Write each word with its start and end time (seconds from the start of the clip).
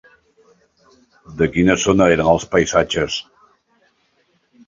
De 1.41 1.47
quina 1.57 1.75
zona 1.83 2.07
eren 2.15 2.31
els 2.33 2.47
paisatges? 2.55 3.17